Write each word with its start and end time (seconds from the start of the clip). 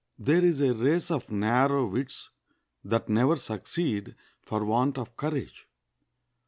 There 0.17 0.43
is 0.43 0.61
a 0.61 0.73
race 0.73 1.11
of 1.11 1.29
narrow 1.29 1.85
wits 1.85 2.31
that 2.83 3.07
never 3.07 3.35
succeed 3.35 4.15
for 4.43 4.65
want 4.65 4.97
of 4.97 5.15
courage. 5.15 5.67